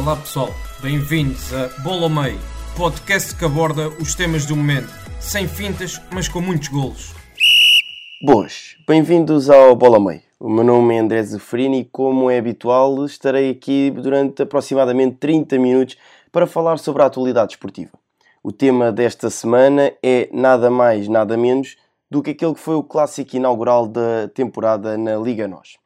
[0.00, 0.48] Olá pessoal,
[0.80, 2.38] bem-vindos a Bola ao Meio,
[2.74, 4.88] podcast que aborda os temas do momento,
[5.20, 7.12] sem fintas, mas com muitos golos.
[8.24, 10.22] Boas, bem-vindos ao Bola ao Meio.
[10.40, 15.58] O meu nome é André Zeferini e, como é habitual, estarei aqui durante aproximadamente 30
[15.58, 15.98] minutos
[16.32, 17.92] para falar sobre a atualidade esportiva.
[18.42, 21.76] O tema desta semana é nada mais, nada menos
[22.10, 25.79] do que aquele que foi o clássico inaugural da temporada na Liga NOS.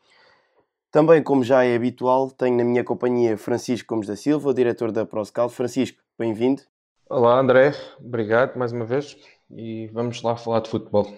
[0.94, 5.04] Também, como já é habitual, tenho na minha companhia Francisco Gomes da Silva, diretor da
[5.04, 5.52] ProScout.
[5.52, 6.62] Francisco, bem-vindo.
[7.10, 9.16] Olá André, obrigado mais uma vez
[9.50, 11.12] e vamos lá falar de futebol.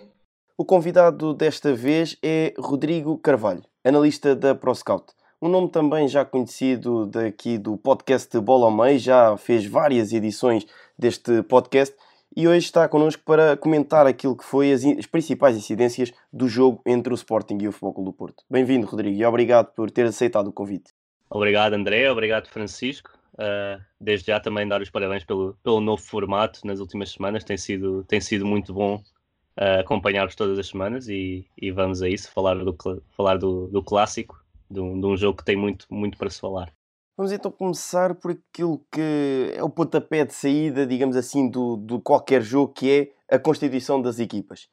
[0.57, 5.13] O convidado desta vez é Rodrigo Carvalho, analista da ProScout.
[5.43, 10.67] Um nome também já conhecido daqui do podcast Bola ao Meio, já fez várias edições
[10.99, 11.95] deste podcast
[12.35, 16.81] e hoje está connosco para comentar aquilo que foi as, as principais incidências do jogo
[16.87, 18.45] entre o Sporting e o Futebol do Porto.
[18.49, 20.93] Bem-vindo, Rodrigo, e obrigado por ter aceitado o convite.
[21.29, 23.11] Obrigado, André, obrigado, Francisco.
[23.35, 27.59] Uh, desde já também dar os parabéns pelo, pelo novo formato nas últimas semanas, tem
[27.59, 32.31] sido, tem sido muito bom uh, acompanhar-vos todas as semanas e, e, vamos a isso,
[32.31, 32.75] falar do,
[33.11, 36.41] falar do, do clássico, de um, de um jogo que tem muito, muito para se
[36.41, 36.73] falar.
[37.17, 41.99] Vamos então começar por aquilo que é o pontapé de saída, digamos assim, do, do
[41.99, 42.91] qualquer jogo, que
[43.29, 44.69] é a constituição das equipas.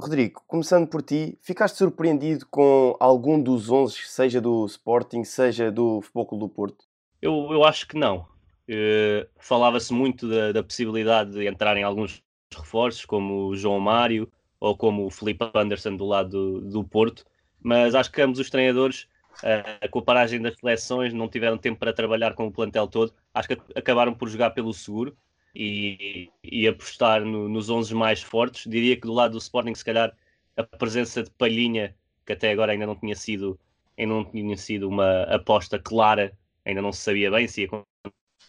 [0.00, 6.00] Rodrigo, começando por ti, ficaste surpreendido com algum dos 11, seja do Sporting, seja do
[6.00, 6.86] Futebol do Porto?
[7.20, 8.26] Eu, eu acho que não.
[8.66, 14.74] Uh, Falava-se muito da, da, possibilidade de entrarem alguns reforços, como o João Mário ou
[14.74, 17.24] como o Felipe Anderson do lado do, do Porto,
[17.62, 19.06] mas acho que ambos os treinadores
[19.42, 23.12] Uh, com a paragem das seleções, não tiveram tempo para trabalhar com o plantel todo.
[23.32, 25.16] Acho que acabaram por jogar pelo seguro
[25.54, 28.70] e, e apostar no, nos 11 mais fortes.
[28.70, 30.14] Diria que do lado do Sporting, se calhar,
[30.56, 31.94] a presença de Palhinha,
[32.24, 33.58] que até agora ainda não tinha sido,
[33.98, 37.68] ainda não tinha sido uma aposta clara, ainda não se sabia bem se ia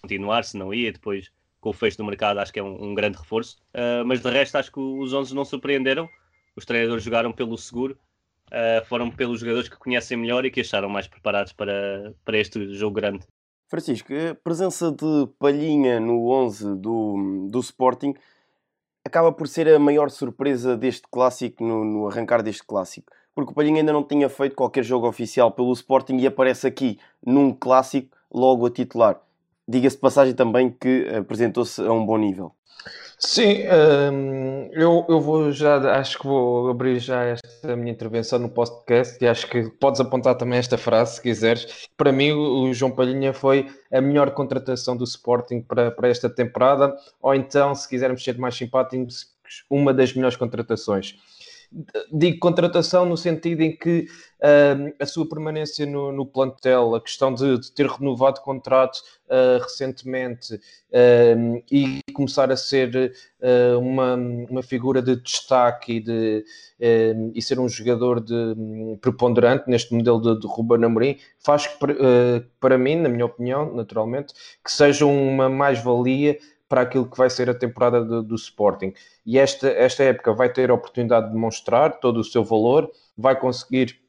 [0.02, 0.92] continuar, se não ia.
[0.92, 3.58] Depois, com o fecho do mercado, acho que é um, um grande reforço.
[3.74, 6.10] Uh, mas de resto, acho que os 11 não surpreenderam.
[6.56, 7.98] Os treinadores jogaram pelo seguro
[8.52, 12.74] uh, foram pelos jogadores que conhecem melhor e que acharam mais preparados para, para este
[12.74, 13.26] jogo grande.
[13.68, 18.14] Francisco, a presença de Palhinha no 11 do, do Sporting
[19.04, 23.12] acaba por ser a maior surpresa deste clássico, no, no, arrancar deste clássico.
[23.34, 27.00] Porque o Palhinha ainda não tinha feito qualquer jogo oficial pelo Sporting e aparece aqui
[27.26, 29.20] num clássico logo a titular.
[29.68, 32.54] Diga-se de passagem também que apresentou-se a um bom nível.
[33.18, 33.64] Sim,
[34.12, 39.18] hum, eu, eu vou já, acho que vou abrir já esta minha intervenção no podcast
[39.24, 41.88] e acho que podes apontar também esta frase se quiseres.
[41.96, 46.94] Para mim, o João Palhinha foi a melhor contratação do Sporting para, para esta temporada,
[47.22, 49.34] ou então, se quisermos ser mais simpáticos,
[49.70, 51.16] uma das melhores contratações
[52.12, 54.08] digo contratação no sentido em que
[54.42, 59.62] uh, a sua permanência no, no plantel, a questão de, de ter renovado contrato uh,
[59.62, 63.14] recentemente uh, e começar a ser
[63.80, 66.46] uma, uma figura de destaque e, de,
[67.36, 71.76] e ser um jogador de, um, preponderante neste modelo de, de Ruben Amorim, faz que,
[72.60, 77.50] para mim, na minha opinião, naturalmente, que seja uma mais-valia para aquilo que vai ser
[77.50, 78.94] a temporada do, do Sporting.
[79.26, 83.40] E esta, esta época vai ter a oportunidade de demonstrar todo o seu valor, vai
[83.40, 84.00] conseguir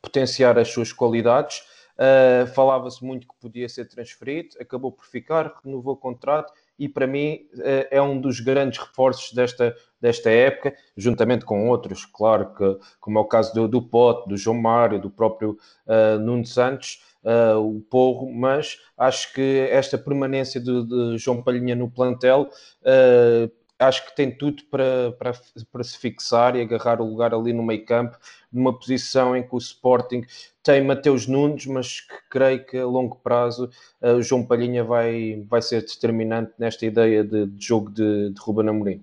[0.00, 1.62] potenciar as suas qualidades.
[2.00, 7.06] Uh, Falava-se muito que podia ser transferido, acabou por ficar, renovou o contrato e para
[7.06, 12.78] mim uh, é um dos grandes reforços desta, desta época, juntamente com outros, claro, que,
[12.98, 17.02] como é o caso do, do Pote, do João Mário, do próprio uh, Nuno Santos
[17.24, 22.48] uh, o Porro, mas acho que esta permanência de, de João Palhinha no plantel
[22.82, 25.32] uh, acho que tem tudo para, para,
[25.72, 28.18] para se fixar e agarrar o lugar ali no meio campo,
[28.52, 30.24] numa posição em que o Sporting
[30.62, 33.70] tem Mateus Nunes, mas que creio que a longo prazo
[34.02, 38.40] uh, o João Palhinha vai, vai ser determinante nesta ideia de, de jogo de, de
[38.40, 39.02] Ruben Amorim.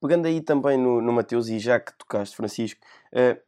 [0.00, 2.80] Pegando aí também no, no Mateus, e já que tocaste, Francisco,
[3.12, 3.40] uh,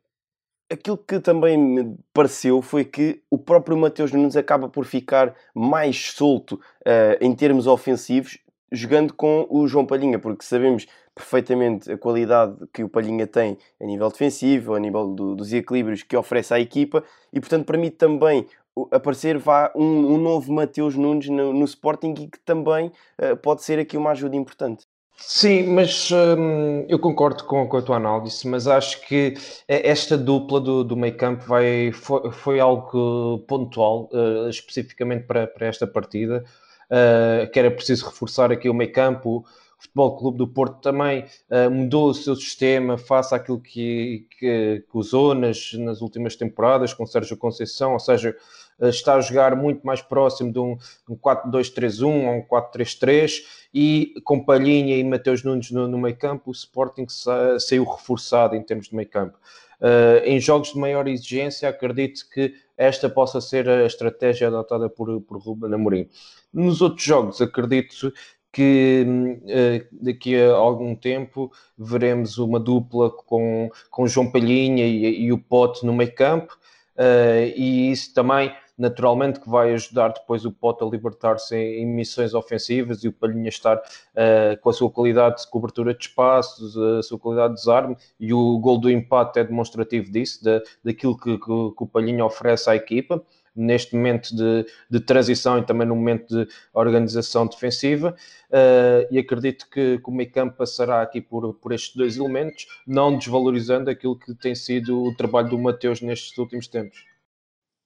[0.69, 6.11] aquilo que também me pareceu foi que o próprio Mateus Nunes acaba por ficar mais
[6.13, 8.39] solto uh, em termos ofensivos
[8.71, 13.85] jogando com o João Palhinha, porque sabemos perfeitamente a qualidade que o Palhinha tem a
[13.85, 18.47] nível defensivo, a nível do, dos equilíbrios que oferece à equipa, e portanto, mim também
[18.93, 23.65] aparecer vá um, um novo Mateus Nunes no, no, Sporting e que também uh, pode
[23.65, 24.87] ser aqui uma ajuda importante.
[25.17, 29.35] Sim, mas hum, eu concordo com, com, a tua análise, mas acho que
[29.67, 31.91] esta dupla do, do meio campo foi,
[32.31, 36.45] foi algo pontual, uh, especificamente para, para esta partida,
[36.91, 39.45] uh, que era preciso reforçar aqui o meio campo,
[39.79, 44.85] o Futebol Clube do Porto também uh, mudou o seu sistema face àquilo que, que,
[44.91, 48.35] que, usou nas, nas últimas temporadas com Sérgio Conceição, ou seja,
[48.81, 50.77] está a jogar muito mais próximo de um,
[51.09, 53.43] um 4-2-3-1 ou um 4-3-3
[53.73, 58.55] e com Palhinha e Mateus Nunes no, no meio campo, o Sporting sa saiu reforçado
[58.55, 59.39] em termos de meio campo.
[59.81, 65.21] Uh, em jogos de maior exigência, acredito que esta possa ser a estratégia adotada por,
[65.21, 66.09] por Ruben Amorim.
[66.53, 68.13] Nos outros jogos, acredito
[68.53, 75.33] que uh, daqui a algum tempo veremos uma dupla com, com João Palhinha e, e
[75.33, 76.59] o Pote no meio campo,
[76.97, 82.33] uh, e isso também naturalmente que vai ajudar depois o Pote a libertar-se em, missões
[82.33, 87.03] ofensivas e o Palhinha estar uh, com a sua qualidade de cobertura de espaços, a
[87.03, 91.37] sua qualidade de desarme, e o gol do empate é demonstrativo disso, da, daquilo que,
[91.37, 93.23] que, que o Palhinha oferece à equipa
[93.59, 98.15] neste momento de, de, transição e também no momento de organização defensiva.
[98.49, 102.67] Uh, e acredito que, que o meio campo passará aqui por, por estes dois elementos,
[102.87, 107.05] não desvalorizando aquilo que tem sido o trabalho do Mateus nestes últimos tempos.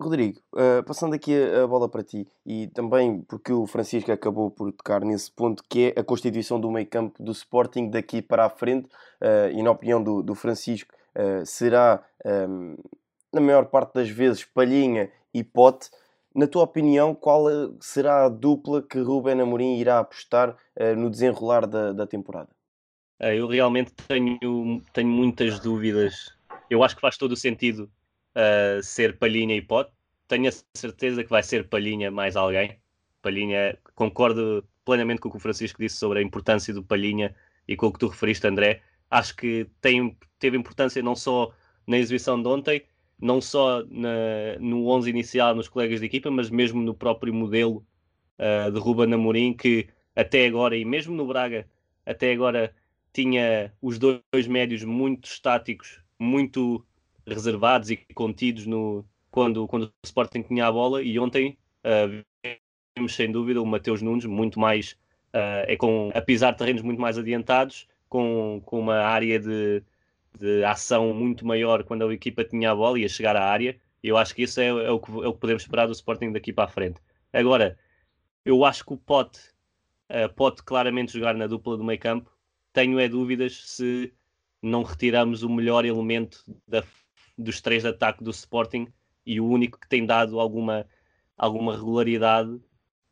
[0.02, 4.50] Rodrigo, uh, passando aqui a, a, bola para ti, e também porque o Francisco acabou
[4.50, 8.44] por tocar nesse ponto, que é a constituição do meio campo do Sporting daqui para
[8.44, 12.04] a frente, uh, e na opinião do, do Francisco, uh, será,
[12.48, 12.76] um,
[13.32, 15.90] na maior parte das vezes, Palhinha e Pote.
[16.34, 17.44] Na tua opinião, qual
[17.80, 20.56] será a dupla que Ruben Amorim irá apostar
[20.96, 22.48] no desenrolar da, da temporada?
[23.20, 26.34] Eu realmente tenho, tenho muitas dúvidas.
[26.70, 27.90] Eu acho que faz todo o sentido
[28.36, 29.92] uh, ser Palhinha e Pote.
[30.28, 32.78] Tenho a certeza que vai ser Palhinha mais alguém.
[33.20, 37.34] Palhinha, concordo plenamente com o que o Francisco disse sobre a importância do Palhinha
[37.68, 38.82] e com o que tu referiste, André.
[39.10, 41.52] Acho que tem, teve importância não só
[41.86, 42.82] na exibição de ontem,
[43.20, 47.86] não só na, no 11 inicial nos colegas de equipa, mas mesmo no próprio modelo
[48.38, 51.68] uh, de Ruben Amorim, que até agora, e mesmo no Braga,
[52.04, 52.74] até agora
[53.12, 56.84] tinha os dois médios muito estáticos, muito
[57.26, 61.02] reservados e contidos no, quando, quando o Sporting tinha a bola.
[61.02, 62.24] E ontem uh,
[62.96, 64.92] vimos sem dúvida o Mateus Nunes muito mais
[65.32, 69.82] uh, é com a pisar terrenos muito mais adiantados com, com uma área de,
[70.38, 73.80] de ação muito maior quando a equipa tinha a bola e a chegar à área.
[74.02, 76.32] Eu acho que isso é, é, o, que, é o que podemos esperar do Sporting
[76.32, 77.00] daqui para a frente.
[77.32, 77.78] Agora
[78.44, 79.40] eu acho que o Pote
[80.10, 82.30] uh, pode claramente jogar na dupla do meio campo.
[82.72, 84.12] Tenho é dúvidas se
[84.60, 86.82] não retiramos o melhor elemento da
[87.36, 88.86] dos três de ataque do Sporting
[89.24, 90.86] e o único que tem dado alguma,
[91.36, 92.60] alguma regularidade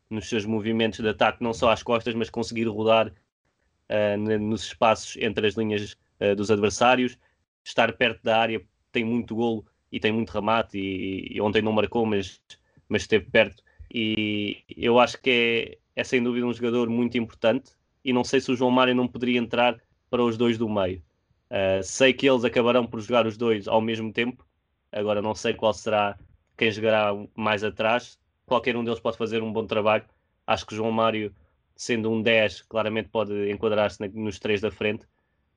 [0.09, 5.15] nos seus movimentos de ataque, não só às costas, mas conseguir rodar uh, nos espaços
[5.17, 7.17] entre as linhas uh, dos adversários,
[7.63, 11.71] estar perto da área, tem muito golo e tem muito remate, e, e, ontem não
[11.71, 12.41] marcou, mas,
[12.89, 13.63] mas esteve perto.
[13.93, 17.71] E eu acho que é, é sem dúvida um jogador muito importante,
[18.03, 19.77] e não sei se o João Mário não poderia entrar
[20.09, 21.01] para os dois do meio.
[21.51, 24.45] Uh, sei que eles acabarão por jogar os dois ao mesmo tempo.
[24.89, 26.17] Agora não sei qual será
[26.55, 28.17] quem jogará mais atrás.
[28.45, 30.05] Qualquer um deles pode fazer um bom trabalho.
[30.47, 31.35] Acho que João Mário,
[31.75, 35.05] sendo um 10, claramente pode enquadrar-se nos três da frente.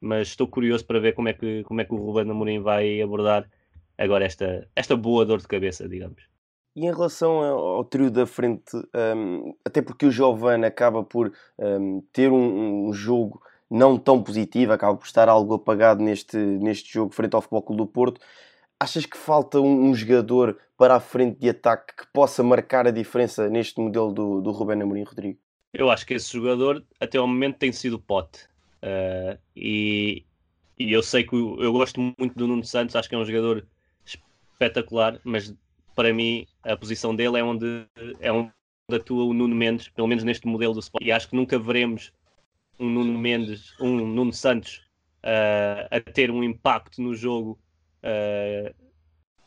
[0.00, 3.00] Mas estou curioso para ver como é que, como é que o Ruben Amorim vai
[3.00, 3.48] abordar
[3.96, 6.24] agora esta, esta boa dor de cabeça, digamos.
[6.76, 8.76] E em relação ao trio da frente,
[9.16, 13.40] um, até porque o Giovanni acaba por um, ter um, um jogo
[13.74, 17.82] não tão positiva, acaba por estar algo apagado neste, neste jogo frente ao Futebol Clube
[17.82, 18.20] do Porto.
[18.78, 22.92] Achas que falta um, um, jogador para a frente de ataque que possa marcar a
[22.92, 25.38] diferença neste modelo do, do Rubén Amorim Rodrigo?
[25.72, 28.44] Eu acho que esse jogador, até ao momento, tem sido o Pote.
[28.80, 30.24] Uh, e,
[30.78, 33.24] e eu sei que eu, eu gosto muito do Nuno Santos, acho que é um
[33.24, 33.66] jogador
[34.04, 35.52] espetacular, mas
[35.96, 37.86] para mim a posição dele é onde,
[38.20, 38.52] é onde
[38.92, 41.04] atua o Nuno Mendes, pelo menos neste modelo do Sport.
[41.04, 42.12] E acho que nunca veremos
[42.78, 44.84] um Nuno Mendes, um Nuno Santos
[45.24, 47.58] uh, a ter um impacto no jogo
[48.02, 48.74] uh,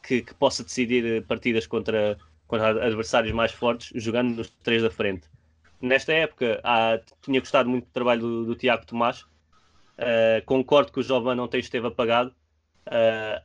[0.03, 2.17] que, que, possa decidir partidas contra,
[2.47, 5.29] contra adversários mais fortes, jogando nos três da frente.
[5.79, 9.21] Nesta época, há, tinha gostado muito do trabalho do, do Tiago Tomás.
[9.21, 12.33] Uh, concordo que o Jovem não tem esteve apagado.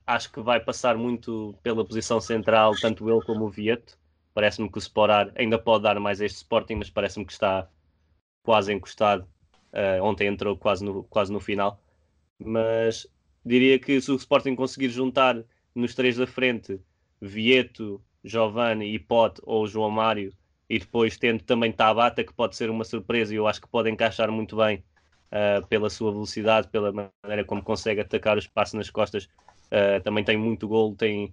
[0.07, 3.99] acho que vai passar muito pela posição central, tanto ele como o Vieto.
[4.33, 7.69] Parece-me que o Sporar ainda pode dar mais este Sporting, mas parece-me que está
[8.43, 9.29] quase encostado
[9.73, 11.81] Uh, ontem entrou quase no, quase no final.
[12.39, 13.07] Mas
[13.45, 15.43] diria que se o Sporting conseguir juntar
[15.75, 16.79] nos três da frente
[17.21, 20.33] Vieto, Giovanni e Pote ou João Mário,
[20.69, 23.91] e depois tendo também Tabata, que pode ser uma surpresa e eu acho que pode
[23.91, 24.85] encaixar muito bem
[25.31, 29.25] uh, pela sua velocidade, pela maneira como consegue atacar o espaço nas costas.
[29.67, 31.33] Uh, também tem muito gol, tem,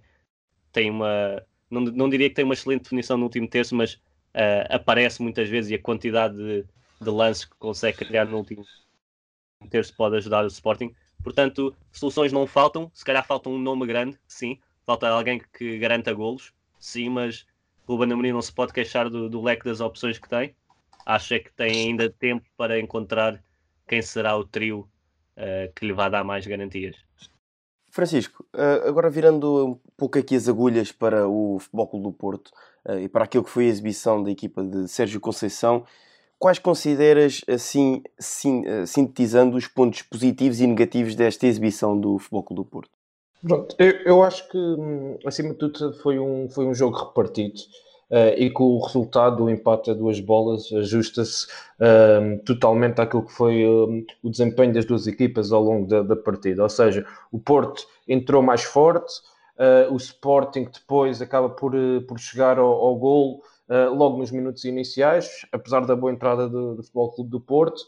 [0.72, 1.42] tem uma.
[1.70, 4.00] Não, não diria que tem uma excelente definição no último terço, mas
[4.68, 6.64] aparece muitas vezes e a quantidade de,
[7.00, 8.64] de lances que consegue criar no último
[9.70, 10.94] terço pode ajudar o Sporting.
[11.22, 16.12] Portanto, soluções não faltam, se calhar falta um nome grande, sim, falta alguém que garanta
[16.12, 17.46] golos, sim, mas
[17.86, 20.54] Ruben Amorim não se pode queixar do, do, leque das opções que tem.
[21.04, 23.42] Acho é que tem ainda tempo para encontrar
[23.86, 24.88] quem será o trio
[25.36, 26.96] uh, que lhe vai dar mais garantias.
[27.90, 32.52] Francisco, uh, agora virando um pouco aqui as agulhas para o Futebol Clube do Porto
[32.86, 35.84] uh, e para aquilo que foi a exibição da equipa de Sérgio Conceição,
[36.40, 42.42] quais consideras, assim, sim, uh, sintetizando os pontos positivos e negativos desta exibição do Futebol
[42.42, 42.90] Clube do Porto?
[43.42, 47.60] Pronto, eu, eu, acho que, hum, acima de tudo, foi um, foi um jogo repartido.
[48.10, 51.46] Uh, e com o resultado, o empate a duas bolas, ajusta-se
[51.78, 56.16] uh, totalmente àquilo que foi uh, o desempenho das duas equipas ao longo da, da
[56.16, 56.62] partida.
[56.62, 59.12] Ou seja, o Porto entrou mais forte,
[59.60, 61.74] eh, o Sporting depois acaba por,
[62.08, 63.42] por chegar ao, ao gol
[63.94, 67.82] logo nos minutos iniciais, apesar da boa entrada do, do Futebol Clube do Porto.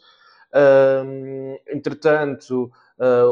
[1.69, 2.71] entretanto,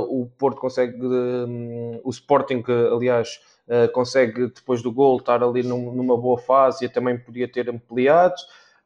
[0.09, 5.93] o Porto consegue, um, o Sporting, aliás, uh, consegue, depois do gol, estar ali num,
[5.93, 8.35] numa boa fase e também podia ter ampliado.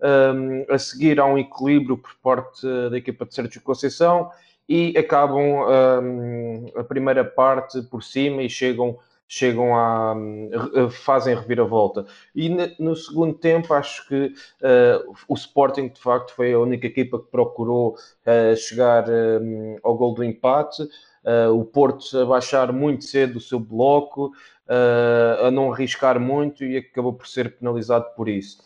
[0.01, 4.31] Um, a seguir há um equilíbrio por parte da equipa de Sérgio Conceição
[4.69, 10.15] e acabam um, a primeira parte por cima e chegam chegam a,
[10.91, 12.07] fazem reviravolta.
[12.35, 17.19] E no segundo tempo acho que uh, o Sporting de facto foi a única equipa
[17.19, 20.83] que procurou uh, chegar um, ao gol do empate.
[21.25, 24.33] Uh, o Porto a baixar muito cedo o seu bloco
[24.67, 28.57] a não arriscar muito e acabou por ser penalizado por isso.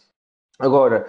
[0.57, 1.07] Agora,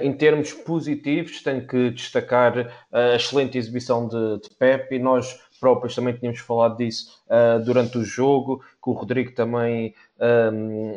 [0.00, 5.94] em termos positivos, tenho que destacar a excelente exibição de, de Pep e nós próprios
[5.94, 9.94] também tínhamos falado disso uh, durante o jogo, que o Rodrigo também
[10.52, 10.96] um,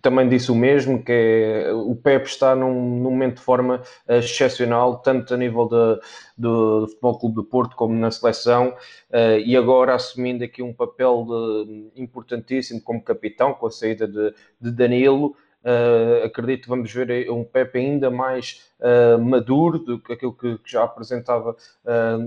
[0.00, 4.12] também disse o mesmo, que é, o Pep está num, num momento de forma uh,
[4.12, 6.00] excepcional, tanto a nível de,
[6.36, 8.68] do, do Futebol Clube do Porto como na seleção,
[9.10, 14.34] uh, e agora assumindo aqui um papel de, importantíssimo como capitão, com a saída de,
[14.60, 20.12] de Danilo, Uh, acredito que vamos ver um Pepe ainda mais uh, maduro do que
[20.12, 22.18] aquilo que, que já apresentava uh,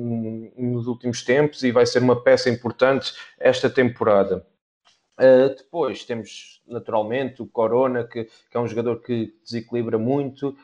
[0.58, 4.46] nos últimos tempos e vai ser uma peça importante esta temporada.
[5.56, 10.58] Depois temos naturalmente o Corona, que, que, é um jogador que desequilibra muito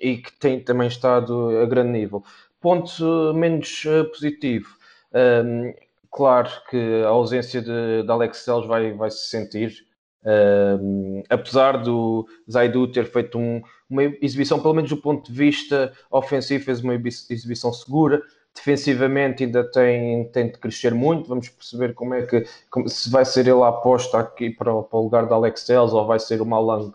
[0.00, 2.24] e que tem também estado a grande nível.
[2.60, 4.76] Ponto menos positivo,
[6.10, 9.86] claro que a ausência de, de Alex Celes vai, vai se sentir.
[11.28, 16.64] Apesar do Zaidu ter feito um, uma exibição, pelo menos do ponto de vista ofensivo,
[16.64, 18.22] fez uma exibição segura,
[18.54, 21.28] Defensivamente ainda tem, tem de crescer muito.
[21.28, 24.98] Vamos perceber como é que como, se vai ser ele a aposta aqui para, para
[24.98, 26.92] o lugar de Alex Telles ou vai ser o Malang.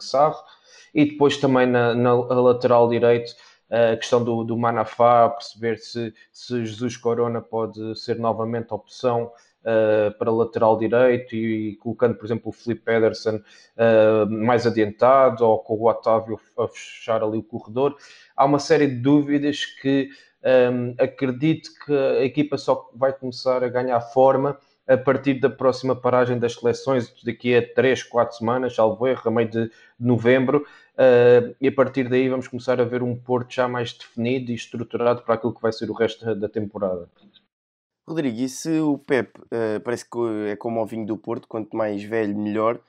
[0.96, 3.36] E depois também na, na lateral direito
[3.70, 9.32] a questão do, do Manafá, perceber se, se Jesus Corona pode ser novamente opção
[9.62, 15.46] uh, para lateral direito e, e, colocando, por exemplo, o Felipe Pedersen uh, mais adiantado
[15.46, 17.96] ou com o Otávio a fechar ali o corredor.
[18.36, 20.10] Há uma série de dúvidas que
[20.44, 25.96] um, acredito que a equipa só vai começar a ganhar forma a partir da próxima
[25.96, 31.56] paragem das seleções, daqui a 3, 4 semanas, salvo erro, a meio de novembro, uh,
[31.62, 35.22] e a partir daí vamos começar a ver um Porto já mais definido e estruturado
[35.22, 37.08] para aquilo que vai ser o resto da temporada.
[38.10, 40.18] Rodrigo, e se o Pep uh, parece que
[40.50, 42.82] é como o vinho do Porto, quanto mais velho, melhor,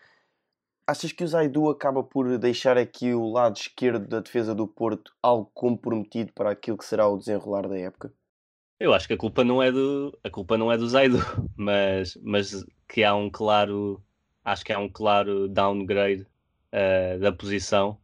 [0.90, 5.12] Achas que o Zaidu acaba por deixar aqui o lado esquerdo da defesa do Porto
[5.22, 8.12] algo comprometido para aquilo que será o desenrolar da época?
[8.80, 11.18] Eu acho que a culpa não é do, a culpa não é do Zaidu,
[11.56, 14.02] mas, mas que há um claro,
[14.44, 16.26] acho que há um claro downgrade
[16.72, 17.96] uh, da posição,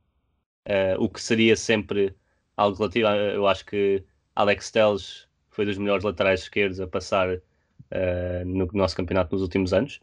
[0.69, 2.15] uh, o que seria sempre
[2.57, 3.09] algo relativo.
[3.09, 5.26] Eu acho que Alex Telles
[5.57, 10.01] foi dos melhores laterais esquerdos a passar uh, no nosso campeonato nos últimos anos.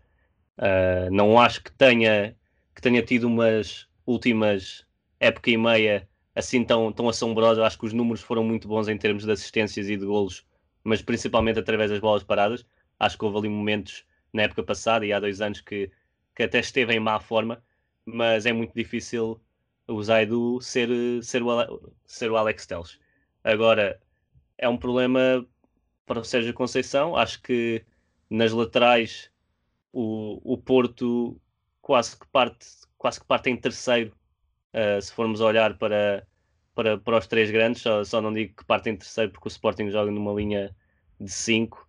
[1.12, 2.36] não acho que tenha
[2.76, 4.86] que tenha tido umas últimas
[5.20, 7.64] época e meia assim tão, tão assombrosa.
[7.64, 10.44] Acho que os números foram muito bons em termos de assistências e de golos,
[10.84, 12.66] mas principalmente através das bolas paradas.
[13.00, 15.92] Acho que houve ali momentos na época passada e há dois anos que,
[16.36, 17.64] que até esteve em má forma,
[18.06, 19.40] mas é muito difícil
[19.88, 20.90] o Zaidu ser,
[21.22, 23.00] ser, o, ser o Alex Teles.
[23.44, 24.00] Agora,
[24.58, 25.46] é um problema
[26.06, 27.16] para o Sérgio Conceição.
[27.16, 27.84] Acho que
[28.30, 29.30] nas laterais
[29.92, 31.40] o, o Porto
[31.82, 32.66] quase que parte,
[32.98, 34.14] quase que parte em terceiro,
[34.74, 36.26] uh, se formos olhar para,
[36.74, 39.52] para, para os três grandes, só, só não digo que parte em terceiro porque o
[39.52, 40.76] Sporting joga numa linha
[41.20, 41.88] de 5,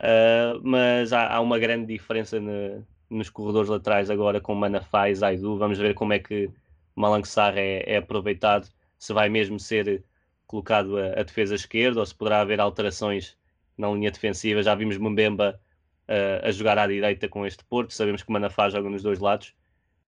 [0.00, 5.14] uh, mas há, há, uma grande diferença no, nos corredores laterais agora com Manafá e
[5.14, 5.56] Zaidu.
[5.58, 6.50] Vamos ver como é que
[6.94, 8.68] Malang Sarr é, é aproveitado,
[8.98, 10.04] se vai mesmo ser
[10.46, 13.36] colocado a, a, defesa esquerda ou se poderá haver alterações
[13.76, 14.62] na linha defensiva.
[14.62, 15.60] Já vimos Mbemba
[16.08, 19.54] uh, a jogar à direita com este Porto, sabemos que Manafá joga nos dois lados.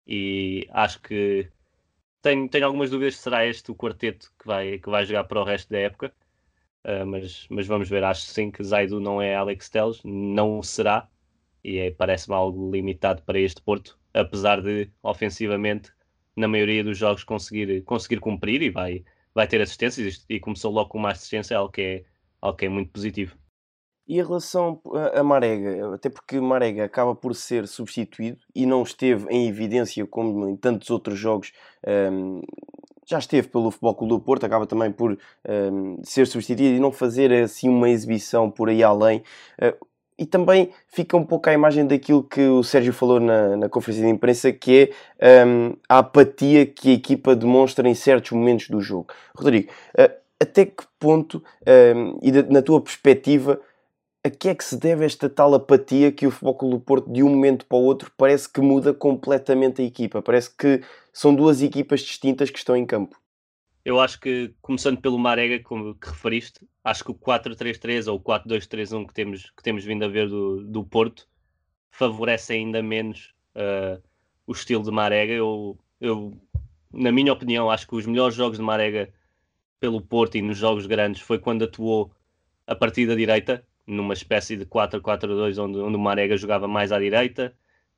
[0.07, 1.49] E acho que
[2.21, 5.41] tenho, tenho algumas dúvidas se será este o quarteto que vai, que vai jogar para
[5.41, 6.13] o resto da época.
[6.85, 11.09] Uh, mas, mas vamos ver, acho sim que Zaidu não é Alex Teles, não será,
[11.63, 15.93] e é, parece-me algo limitado para este Porto, apesar de ofensivamente,
[16.35, 20.91] na maioria dos jogos, conseguir, conseguir cumprir e vai, vai ter assistências e começou logo
[20.91, 22.05] com uma assistência, algo que é,
[22.41, 23.37] algo que é muito positivo.
[24.07, 24.81] E em relação
[25.15, 30.49] a Marega, até porque Marega acaba por ser substituído e não esteve em evidência como
[30.49, 31.53] em tantos outros jogos,
[32.13, 32.41] um,
[33.07, 35.17] já esteve pelo Futebol Clube do Porto, acaba também por
[35.49, 39.23] um, ser substituído e não fazer assim uma exibição por aí além.
[39.61, 39.87] Uh,
[40.23, 44.07] e também fica um pouco a imagem daquilo que o Sérgio falou na, na conferência
[44.07, 44.89] de imprensa, que
[45.19, 49.13] é um, a apatia que a equipa demonstra em certos momentos do jogo.
[49.35, 51.43] Rodrigo, uh, até que ponto,
[51.97, 53.61] um, e de, na tua perspectiva,
[54.25, 57.13] a que é que se deve esta tal apatia que o Futebol Clube do Porto,
[57.13, 60.23] de um momento para o outro, parece que muda completamente a equipa?
[60.23, 63.17] Parece que são duas equipas distintas que estão em campo.
[63.85, 68.21] Eu acho que, começando pelo Marega, como que referiste, acho que o 4-3-3 ou o
[68.21, 71.29] 4-2-3-1 que temos, que temos vindo a ver do, do Porto
[71.91, 74.01] favorece ainda menos uh,
[74.47, 75.33] o estilo de Marega.
[75.33, 76.33] Eu, eu,
[76.93, 79.13] na minha opinião, acho que os melhores jogos de Marega
[79.81, 82.13] pelo Porto e nos jogos grandes foi quando atuou
[82.67, 87.01] a partir da direita, numa espécie de 4-4-2 onde, onde o Marega jogava mais à
[87.01, 87.53] direita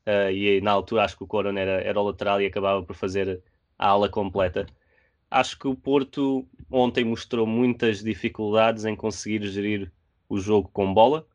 [0.07, 2.95] uh, e na altura acho que o Corona era, era o lateral e acabava por
[2.95, 3.43] fazer
[3.77, 4.65] a ala completa
[5.29, 9.91] acho que o Porto ontem mostrou muitas dificuldades em conseguir gerir
[10.29, 11.25] o jogo com bola.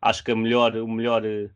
[0.00, 1.50] Acho que melhor, o melhor eh,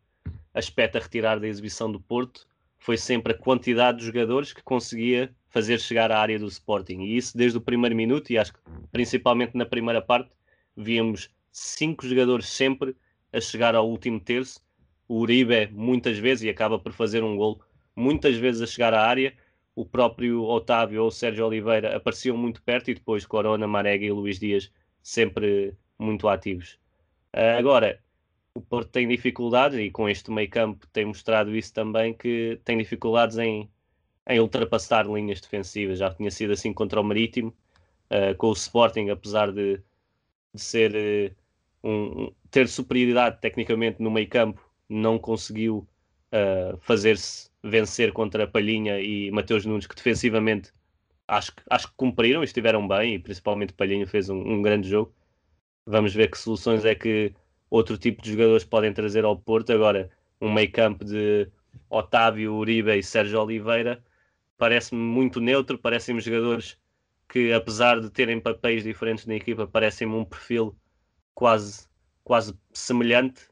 [0.53, 2.47] aspecto a retirar da exibição do Porto
[2.79, 7.03] foi sempre a quantidade de jogadores que conseguia fazer chegar à área do Sporting.
[7.03, 10.31] E isso desde o primeiro minuto, e acho que principalmente na primeira parte,
[10.77, 12.97] víamos cinco jogadores sempre
[13.33, 14.61] a chegar ao último terço.
[15.07, 17.61] O Uribe, muitas vezes, e acaba por fazer um gol,
[17.95, 19.35] muitas vezes a chegar à área
[19.75, 24.11] o próprio Otávio ou o Sérgio Oliveira apareciam muito perto e depois Corona, Marega e
[24.11, 24.71] Luís Dias
[25.03, 26.79] sempre muito ativos.
[27.35, 28.01] Uh, agora,
[28.55, 32.77] o Porto tem dificuldades e com este meio campo tem mostrado isso também que tem
[32.77, 33.71] dificuldades em,
[34.29, 35.99] em ultrapassar linhas defensivas.
[35.99, 37.55] Já tinha sido assim contra o Marítimo,
[38.11, 39.81] uh, com o Sporting, apesar de,
[40.55, 40.95] de ser
[41.85, 45.87] uh, um, ter superioridade tecnicamente no meio campo, não conseguiu
[46.81, 50.73] fazer-se vencer contra Palhinha e Mateus Nunes, que defensivamente
[51.29, 55.15] acho, acho que cumpriram e estiveram bem, e principalmente Palhinha fez um, um grande jogo.
[55.87, 57.35] Vamos ver que soluções é que
[57.71, 59.73] outro tipo de jogadores podem trazer ao Porto.
[59.73, 61.49] Agora, um meio campo de
[61.89, 64.03] Otávio, Uribe e Sérgio Oliveira
[64.63, 66.79] parece-me muito neutro, parecem-me jogadores
[67.29, 70.77] que, apesar de terem papéis diferentes na equipa, parecem-me um perfil
[71.35, 71.89] quase,
[72.23, 73.49] quase semelhante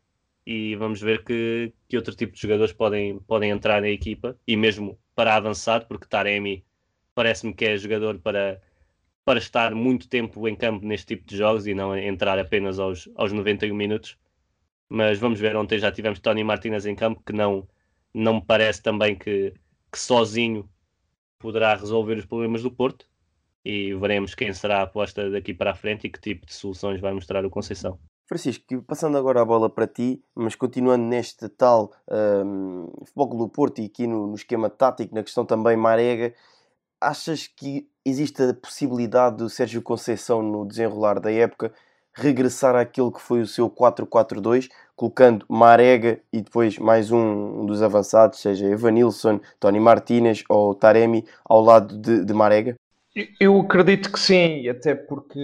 [0.46, 4.57] e vamos ver que, que outro tipo de jogadores podem, podem entrar na equipa e
[4.57, 6.64] mesmo para avançar, porque Taremi
[7.14, 8.62] parece-me que é jogador para,
[9.24, 13.09] para estar muito tempo em campo neste tipo de jogos e não entrar apenas aos,
[13.16, 14.16] aos 91 minutos.
[14.88, 17.68] Mas vamos ver, ontem já tivemos Tony Martinez em campo, que não,
[18.14, 19.53] não me parece também que,
[19.92, 20.70] que sozinho
[21.40, 23.07] poderá resolver os problemas do Porto.
[23.64, 27.00] E veremos quem será a aposta daqui para a frente e que tipo de soluções
[27.00, 27.98] vai mostrar o Conceição.
[28.31, 33.81] Francisco, passando agora a bola para ti, mas continuando neste tal um, Futebol do Porto
[33.81, 36.33] e aqui no, no, esquema tático, na questão também Marega,
[37.01, 41.73] achas que existe a possibilidade do Sérgio Conceição, no desenrolar da época,
[42.14, 48.38] regressar àquilo que foi o seu 4-4-2, colocando Marega e depois mais um, dos avançados,
[48.38, 52.77] seja Evanilson, Tony Martinez ou Taremi, ao lado de, de Marega?
[53.40, 55.40] Eu acredito que sim, até porque,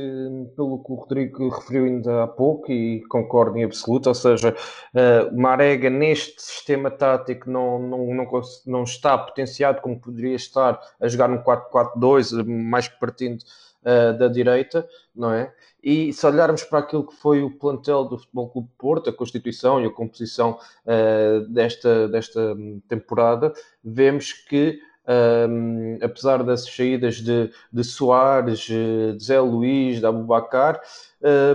[0.55, 4.55] pelo que o Rodrigo referiu ainda há pouco, e concordo em absoluto, ou seja,
[4.95, 11.09] uh, Marega neste sistema tático não, não, não, não está potenciado como poderia estar a
[11.09, 13.43] jogar no 4-4-2, mais que partindo
[13.83, 15.53] uh, da direita, não é?
[15.83, 19.83] E se olharmos para aquilo que foi o plantel do Futebol Clube Porto, a constituição
[19.83, 22.57] e a composição uh, desta, desta
[22.89, 23.53] temporada,
[23.83, 30.81] vemos que um, apesar das saídas de, de Soares, de Zé Luís, de Abubacar,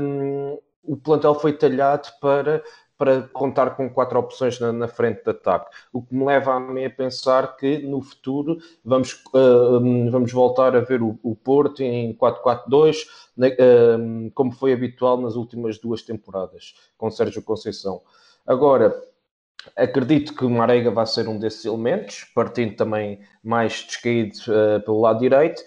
[0.01, 2.63] um, o plantel foi talhado para,
[2.97, 5.69] para contar com quatro opções na, na, frente de ataque.
[5.93, 10.75] O que me leva a mim a pensar que no futuro vamos, uh, vamos voltar
[10.75, 13.05] a ver o, o Porto em 4-4-2,
[13.37, 18.01] uh, como foi habitual nas últimas duas temporadas, com Sérgio Conceição.
[18.45, 18.99] Agora,
[19.75, 25.19] acredito que Marega vai ser um desses elementos, partindo também mais descaído uh, pelo lado
[25.19, 25.61] direito,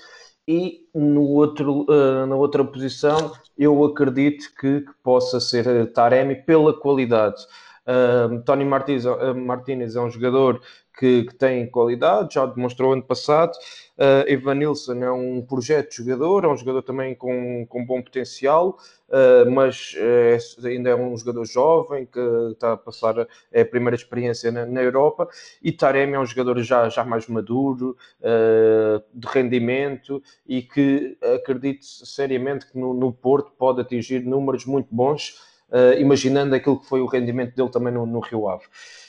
[0.46, 6.78] e no outro, uh, na outra posição eu acredito que, que possa ser Taremi pela
[6.78, 7.42] qualidade.
[7.86, 10.60] Uh, Tony Martins, uh, Martínez é um jogador
[10.98, 13.52] que, que, tem qualidade, já demonstrou ano passado.
[13.98, 18.00] Uh, Evan Nilsson é um projeto de jogador, é um jogador também com, com bom
[18.02, 18.78] potencial,
[19.14, 22.20] uh, mas é, ainda é um jogador jovem que
[22.52, 25.28] está a passar é a primeira experiência na, na, Europa.
[25.62, 31.84] E Taremi é um jogador já, já mais maduro, uh, de rendimento e que acredito
[31.84, 35.53] seriamente que no, no Porto pode atingir números muito bons,
[35.98, 38.64] imaginando aquilo que foi o rendimento dele também no, no Rio Ave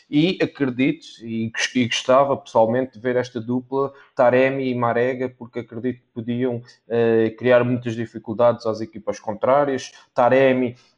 [0.09, 1.51] e acredito e,
[1.87, 7.63] gostava pessoalmente de ver esta dupla Taremi e Marega, porque acredito que podiam uh, criar
[7.63, 9.91] muitas dificuldades às equipas contrárias.
[10.13, 10.94] Taremi Uh,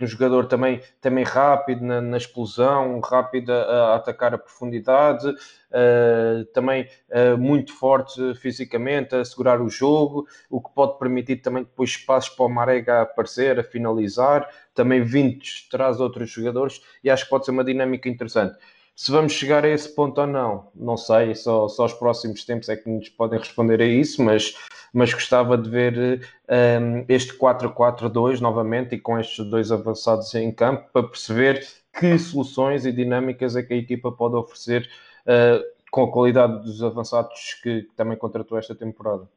[0.00, 6.44] um jogador também, também rápido na, na explosão, rápido a, a, atacar a profundidade, uh,
[6.54, 11.90] também uh, muito forte fisicamente, a segurar o jogo, o que pode permitir também depois
[11.90, 17.30] espaços para o Marega aparecer, a finalizar, também vindos traz outros jogadores, e acho que
[17.30, 18.56] pode ser uma dinâmica interessante.
[18.94, 22.68] Se vamos chegar a esse ponto ou não, não sei, só, só os próximos tempos
[22.68, 24.54] é que nos podem responder a isso, mas,
[24.92, 30.88] mas gostava de ver um, este 4-4-2 novamente e com estes dois avançados em campo
[30.92, 31.66] para perceber
[31.98, 34.88] que soluções e dinâmicas é que a equipa pode oferecer
[35.22, 39.28] uh, com a qualidade dos avançados que, que, também contratou esta temporada.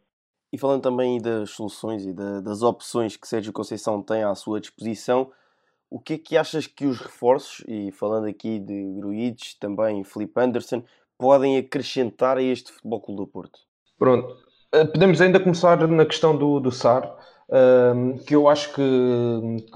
[0.51, 4.61] E falando também das soluções e da, das opções que Sérgio Conceição tem à sua
[4.61, 5.31] disposição,
[5.89, 10.39] o que é que achas que os reforços, e falando aqui de Gruites, também Felipe
[10.39, 10.83] Anderson,
[11.17, 13.59] podem acrescentar a este Futebol Clube do Porto?
[13.97, 14.44] Pronto,
[14.91, 17.15] podemos ainda começar na questão do, do SAR,
[17.51, 18.81] ehm, que eu acho que,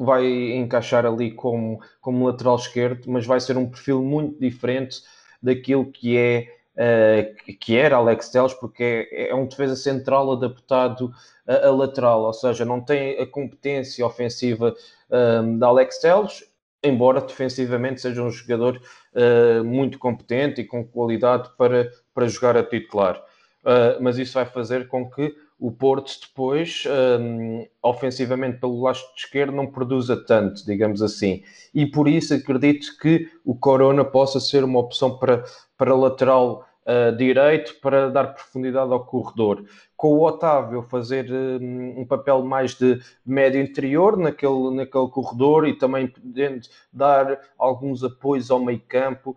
[0.04, 5.02] vai encaixar ali como, como lateral esquerdo, mas vai ser um perfil muito diferente
[5.42, 6.48] daquilo que é
[6.80, 11.12] uh, que era Alex Telles, porque é, é, um defesa central adaptado
[11.48, 14.74] a, a, lateral, ou seja, não tem a competência ofensiva
[15.44, 16.44] um, da Alex Telles,
[16.84, 18.82] embora defensivamente seja um jogador
[19.14, 23.22] uh, muito competente e com qualidade para, para jogar a titular.
[23.64, 26.86] Uh, mas isso vai fazer com que o Porto depois,
[27.20, 31.44] um, ofensivamente pelo lado esquerdo, não produza tanto, digamos assim.
[31.74, 35.44] E por isso acredito que o Corona possa ser uma opção para,
[35.78, 39.66] para lateral uh, direito para dar profundidade ao corredor.
[39.98, 45.78] Com o Otávio fazer um, um papel mais de médio interior naquele, naquele corredor e
[45.78, 49.36] também podendo dar alguns apoios ao meio campo,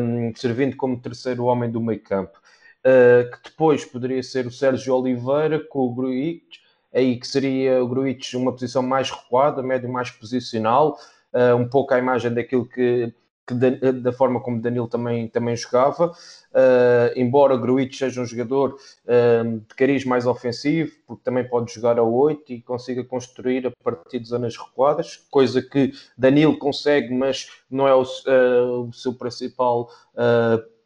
[0.00, 2.42] um, servindo como terceiro homem do meio campo.
[2.86, 6.58] Uh, que depois poderia ser o Sérgio Oliveira com o Gruitch,
[6.92, 10.98] aí que seria o Gruitch uma posição mais recuada, médio mais posicional,
[11.32, 13.12] uh, um pouco à imagem daquilo que
[13.46, 18.78] que da, da, forma como Danilo também, também jogava, uh, embora Gruitch seja um jogador
[19.04, 23.72] uh, de cariz mais ofensivo, porque também pode jogar a 8 e consiga construir a
[23.82, 29.12] partir de zonas recuadas, coisa que Danilo consegue, mas não é o, uh, o seu
[29.14, 29.90] principal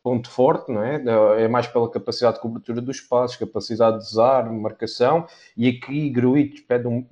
[0.09, 1.03] ponto forte, não é?
[1.37, 6.63] É mais pela capacidade de cobertura dos espaços, capacidade de usar, marcação, e aqui Gruitch
[6.67, 7.07] pede um,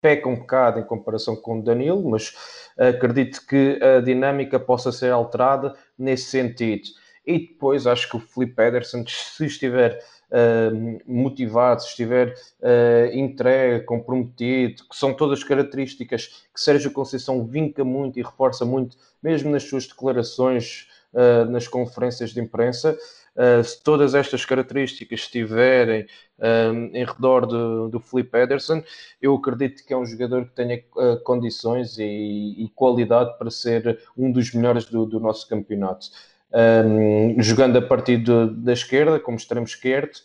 [0.00, 2.34] peca um bocado em comparação com o Danilo, mas
[2.78, 6.88] acredito que a dinâmica possa ser alterada nesse sentido.
[7.26, 13.84] E depois acho que o Felipe Pedersen, se estiver uh, motivado, se estiver uh, entregue,
[13.84, 19.64] comprometido, que são todas características que Sérgio Conceição vinca muito e reforça muito, mesmo nas
[19.64, 22.96] suas declarações, uh, nas conferências de imprensa,
[23.36, 26.06] Uh, se todas estas características estiverem
[26.38, 28.82] um, em redor do, do Felipe Ederson,
[29.22, 34.00] eu acredito que é um jogador que tenha uh, condições e, e, qualidade para ser
[34.16, 36.08] um dos melhores do, do nosso campeonato.
[36.52, 40.18] Um, jogando a partir da esquerda, como extremo esquerdo,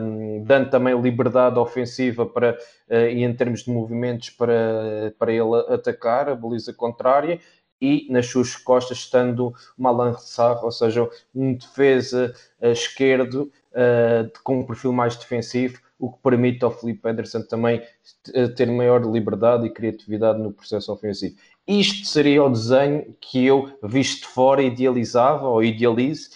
[0.00, 2.56] um, dando também liberdade ofensiva para,
[2.88, 7.40] uh, e em termos de movimentos para, para ele atacar a baliza contrária
[7.82, 14.60] e nas suas costas estando uma Sarr, ou seja, um defesa uh, esquerdo uh, com
[14.60, 17.82] um perfil mais defensivo, o que permite ao Felipe Pedersen também
[18.28, 21.34] uh, ter maior liberdade e criatividade no processo ofensivo.
[21.66, 26.30] Isto seria o desenho que eu, visto fora, idealizava ou idealize,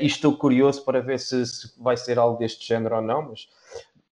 [0.00, 3.48] e estou curioso para ver se, se vai ser algo deste género ou não, mas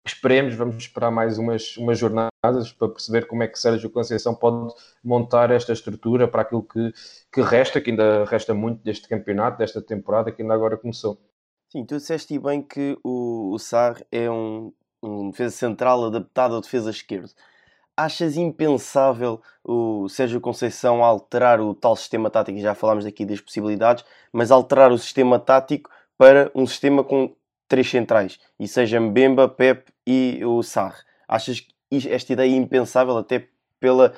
[0.09, 4.73] esperemos, vamos esperar mais umas, umas jornadas para perceber como é que Sérgio Conceição pode
[5.03, 6.92] montar esta estrutura para aquilo que,
[7.33, 11.19] que resta, que ainda resta muito deste campeonato, desta temporada que ainda agora começou.
[11.71, 16.61] Sim, tu disseste bem que o, o Sar é um, um defesa central adaptado ao
[16.61, 17.31] defesa esquerdo.
[17.97, 24.05] Achas impensável o Sérgio Conceição alterar o tal sistema tático, já falámos aqui das possibilidades,
[24.33, 27.35] mas alterar o sistema tático para um sistema com
[27.69, 30.95] três centrais, e seja Mbemba, Pep e o Sarr.
[31.29, 33.49] Achas que esta ideia é impensável até
[33.81, 34.12] pela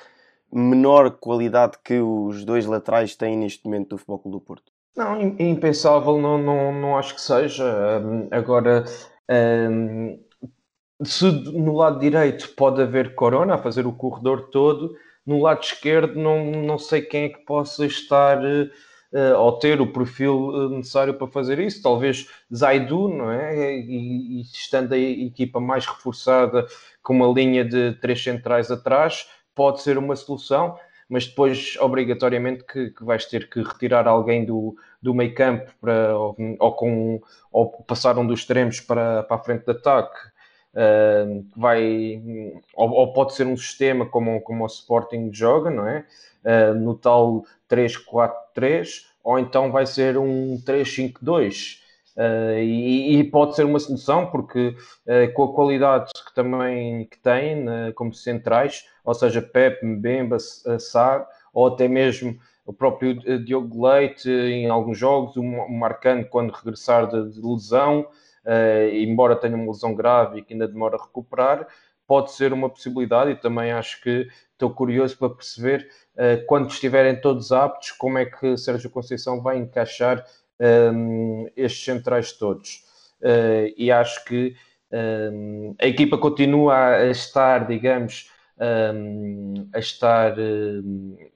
[0.52, 4.72] menor qualidade que os dois laterais têm neste momento do Futebol Clube do Porto?
[4.96, 7.64] Não, impensável não, não, não acho que seja.
[8.30, 8.84] agora,
[11.04, 16.18] se no lado direito pode haver Corona a fazer o corredor todo, no lado esquerdo
[16.18, 18.70] não, não sei quem é que possa estar uh,
[19.38, 21.82] ou ter o perfil uh, necessário para fazer isso.
[21.82, 23.76] Talvez Zaidu, não é?
[23.78, 26.66] E, e, estando a equipa mais reforçada
[27.02, 32.90] com uma linha de três centrais atrás, pode ser uma solução, mas depois obrigatoriamente que,
[32.90, 37.70] que vais ter que retirar alguém do, do meio campo para, ou, ou, com, ou
[37.84, 40.18] passar um dos extremos para, para a frente de ataque.
[40.74, 42.22] Uh, vai
[42.74, 46.04] ou, ou, pode ser um sistema como, como o Sporting joga, não é?
[46.44, 51.78] Uh, no tal 3-4-3, ou então vai ser um 3-5-2.
[52.16, 54.76] Uh, e, e, pode ser uma solução porque
[55.06, 61.26] uh, com a qualidade que também que tem como centrais, ou seja, Pep, Mbemba, Sar,
[61.52, 67.30] ou até mesmo o próprio Diogo Leite em alguns jogos, o Marcano quando regressar de,
[67.30, 68.06] de lesão, uh,
[68.92, 71.66] embora tenha uma lesão grave e que ainda demora a recuperar,
[72.08, 77.20] pode ser uma possibilidade e também acho que estou curioso para perceber uh, quando estiverem
[77.20, 80.24] todos aptos como é que Sérgio Conceição vai encaixar
[80.58, 82.82] um, ehm, estes centrais todos.
[83.20, 84.56] Uh, e acho que
[84.90, 90.32] um, ehm, a equipa continua a estar, digamos, um, a estar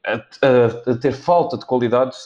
[0.04, 2.16] a, a, a, ter falta de qualidade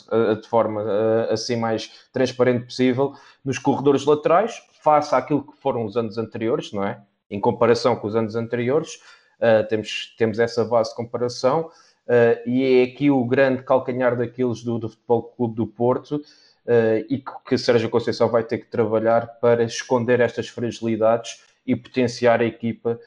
[0.43, 0.83] de forma
[1.31, 6.85] assim mais transparente possível nos corredores laterais, face àquilo que foram os anos anteriores, não
[6.85, 7.01] é?
[7.31, 9.01] em comparação com os anos anteriores,
[9.41, 11.71] uh, temos, temos essa base de comparação,
[12.07, 17.05] uh, e é aqui o grande calcanhar daqueles do, do Futebol Clube do Porto, uh,
[17.09, 22.41] e que, que Sérgio Conceição vai ter que trabalhar para esconder estas fragilidades e potenciar
[22.41, 22.99] a equipa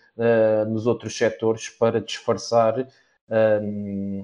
[0.67, 2.87] nos outros setores para disfarçar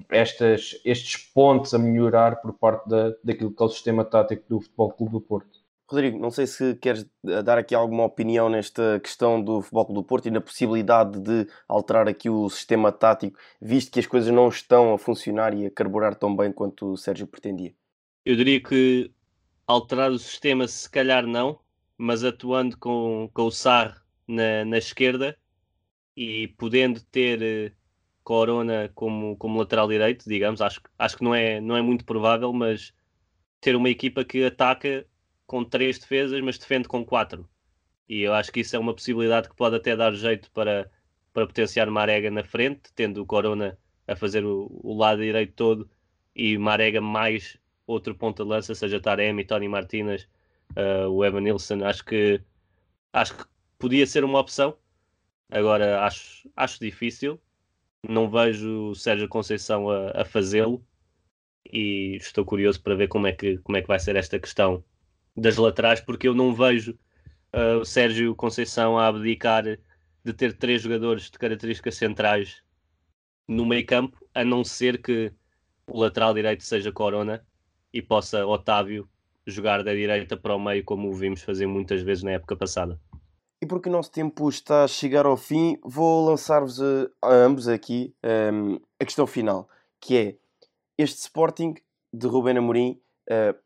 [0.09, 4.61] estas, estes pontos a melhorar por parte da, daquilo que é o sistema tático do
[4.61, 5.65] Futebol Clube do Porto.
[5.87, 10.03] Rodrigo, não sei se queres eh, dar aqui alguma opinião nesta questão do Futebol do
[10.03, 14.49] Porto e na possibilidade de alterar aqui o sistema tático, visto que as coisas não
[14.49, 17.71] estão a funcionar e a carburar tão bem quanto o Sérgio pretendia.
[18.25, 19.11] Eu diria que
[19.67, 21.59] alterar o sistema se calhar não,
[21.95, 25.37] mas atuando com, com o Sar na, na esquerda
[26.15, 27.71] e podendo ter eh,
[28.23, 32.51] Corona como, como lateral direito, digamos, acho, acho que não é, não é muito provável,
[32.53, 32.93] mas
[33.61, 35.05] ter uma equipa que ataca
[35.45, 37.47] com três defesas, mas defende com quatro.
[38.09, 40.89] E eu acho que isso é uma possibilidade que pode até dar jeito para,
[41.33, 45.89] para potenciar Marega na frente, tendo o Corona a fazer o, o lado direito todo
[46.35, 47.57] e Marega mais
[47.87, 50.27] outro ponto de lança, seja Taremi, Tony Martinez,
[50.71, 51.83] uh, o Evan Nilsson.
[51.83, 52.41] Acho que,
[53.13, 53.45] acho que
[53.85, 54.75] podia ser uma opção.
[55.47, 57.39] Agora acho, acho difícil.
[58.09, 60.83] Não vejo o Sérgio Conceição a, a fazê-lo
[61.71, 64.83] e estou curioso para ver como é que, como é que vai ser esta questão
[65.37, 66.97] das laterais, porque eu não vejo
[67.53, 72.63] uh, o Sérgio Conceição a abdicar de ter três jogadores de características centrais
[73.47, 75.31] no meio campo, a não ser que
[75.85, 77.45] o lateral direito seja Corona
[77.93, 79.07] e possa Otávio
[79.45, 82.99] jogar da direita para o meio, como o vimos fazer muitas vezes na época passada.
[83.61, 87.67] E porque o nosso tempo está a chegar ao fim, vou lançar-vos a, a, ambos
[87.67, 88.13] aqui
[88.53, 89.67] um, a questão final,
[89.99, 90.35] que é
[90.97, 91.75] este Sporting
[92.13, 93.57] de Ruben Amorim uh,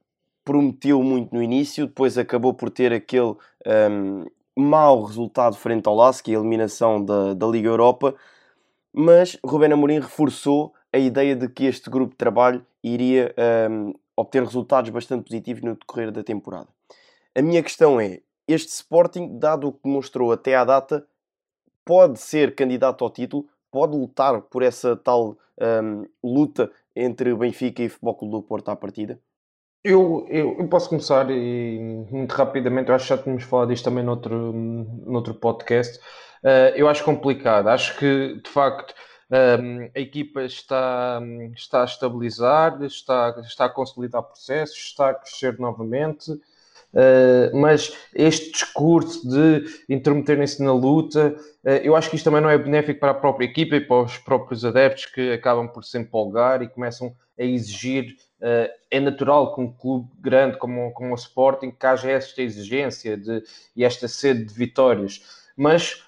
[0.44, 3.36] prometeu muito no início, depois acabou por ter aquele
[3.92, 4.26] um,
[4.56, 8.16] mau resultado frente ao Lask, a eliminação da, da Liga Europa,
[8.94, 13.34] mas Rubén Amorim reforçou a ideia de que este grupo de trabalho iria
[13.70, 16.68] um, obter resultados bastante positivos no decorrer da temporada.
[17.36, 21.06] A minha questão é, este Sporting, dado o que mostrou até à data,
[21.86, 25.38] pode ser candidato ao título, pode lutar por essa tal
[25.84, 29.20] um, luta entre Benfica e Futebol Clube do Porto à partida?
[29.84, 31.80] Eu, eu, eu, posso começar e
[32.12, 34.52] muito rapidamente, eu acho que já tínhamos falado disto também noutro,
[35.06, 35.98] noutro podcast.
[36.44, 38.94] Uh, eu acho complicado, acho que de facto
[39.32, 41.22] um, a equipa está,
[41.56, 46.32] está a estabilizar, está, está a consolidar processos, está a crescer novamente.
[46.92, 52.50] Uh, mas este discurso de intermeterem-se na luta, uh, eu acho que isto também não
[52.50, 56.00] é benéfico para a própria equipa e para os próprios adeptos que acabam por se
[56.00, 58.16] empolgar e começam a exigir.
[58.42, 63.16] Uh, é natural que um clube grande como, como o Sporting que haja esta exigência
[63.16, 63.44] de,
[63.76, 65.22] e esta sede de vitórias.
[65.56, 66.04] Mas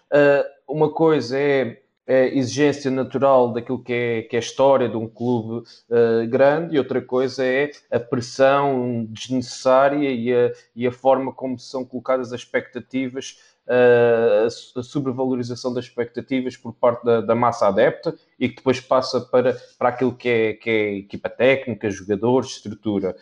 [0.67, 5.07] uma coisa é é exigência natural daquilo que é, que é a história de um
[5.07, 11.31] clube uh, grande e outra coisa é a pressão desnecessária e a, e a forma
[11.31, 17.69] como são colocadas as expectativas, uh, a sobrevalorização das expectativas por parte da, da, massa
[17.69, 22.51] adepta e que depois passa para, para aquilo que é, que é equipa técnica, jogadores,
[22.51, 23.15] estrutura.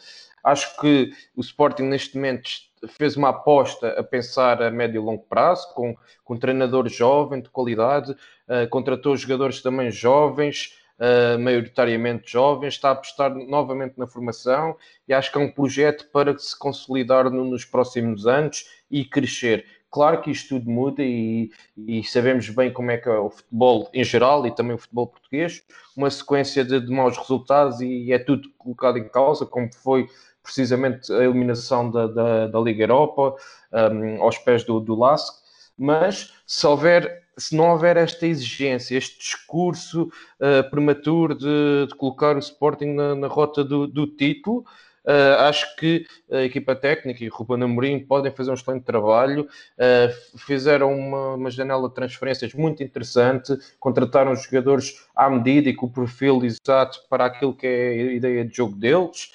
[0.44, 2.50] Acho que o Sporting neste momento
[2.88, 7.42] fez uma aposta a pensar a médio e longo prazo, com, com um treinador jovem,
[7.42, 14.08] de qualidade, uh, contratou jogadores também jovens, uh, maioritariamente jovens, está a apostar novamente na
[14.08, 14.76] formação
[15.08, 19.66] e acho que é um projeto para se consolidar no, nos próximos anos e crescer.
[19.92, 23.90] Claro que isto tudo muda e, e, sabemos bem como é que é o futebol
[23.92, 25.64] em geral e também o futebol português,
[25.98, 30.08] uma sequência de, de maus resultados e é tudo colocado em causa, como foi
[30.44, 33.36] precisamente a eliminação da, da, da Liga Europa
[33.72, 35.36] um, aos pés do, do LASK,
[35.78, 42.36] mas se houver se não houver esta exigência, este discurso uh, prematuro de, de, colocar
[42.36, 44.66] o Sporting na, na rota do, do título,
[45.06, 49.48] uh, acho que a equipa técnica e Ruben Amorim podem fazer um excelente trabalho.
[49.78, 55.86] Uh, fizeram uma, uma, janela de transferências muito interessante, contrataram jogadores à medida e com
[55.86, 59.32] o perfil exato para aquilo que é a ideia de jogo deles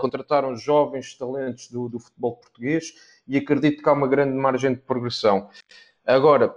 [0.00, 2.94] contrataram jovens talentos do, do futebol português
[3.26, 5.48] e acredito que há uma grande margem de progressão.
[6.06, 6.54] Agora,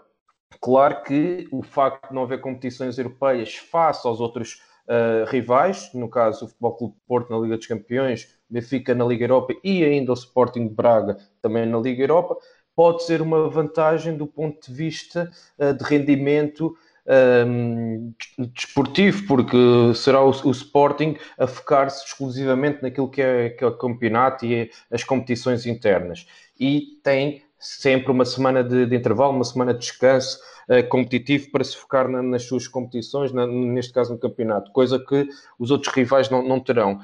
[0.62, 6.10] claro que o facto de não haver competições europeias face aos outros uh, rivais, no
[6.10, 10.12] caso o Futebol Clube Porto na Liga dos Campeões, Benfica na Liga Europa e ainda
[10.12, 12.38] o Sporting de Braga também na Liga Europa,
[12.74, 16.76] pode ser uma vantagem do ponto de vista uh, de rendimento
[17.12, 18.13] um,
[18.54, 19.58] desportivo, porque
[19.95, 24.71] será o, o Sporting a focar-se exclusivamente naquilo que é, que é o campeonato e
[24.89, 26.26] as competições internas.
[26.60, 31.63] E tem sempre uma semana de, de intervalo, uma semana de descanso uh, competitivo para
[31.63, 35.28] se focar na, nas suas competições, na, neste caso no campeonato, coisa que
[35.60, 37.00] os outros rivais não, não terão.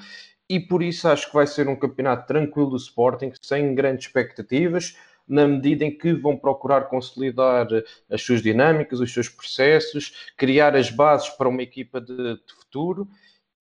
[0.50, 4.96] E por isso acho que vai ser um campeonato tranquilo do Sporting, sem grandes expectativas
[5.28, 7.68] na medida em que vão procurar consolidar
[8.10, 13.08] as suas dinâmicas, os seus processos, criar as bases para uma equipa de, de futuro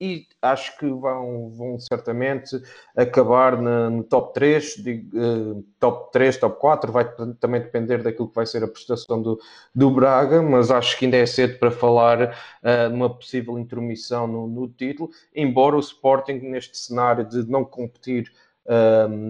[0.00, 2.60] e acho que vão, vão certamente
[2.94, 4.76] acabar na, no top 3,
[5.14, 7.04] uh, top 3, top 4, vai
[7.40, 9.40] também depender daquilo que vai ser a prestação do,
[9.74, 12.28] do Braga, mas acho que ainda é cedo para falar
[12.62, 18.30] uh, numa possível intromissão no, no título, embora o Sporting neste cenário de não competir